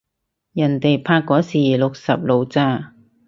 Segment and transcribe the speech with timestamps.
[0.53, 2.95] 人哋拍嗰時六十路咋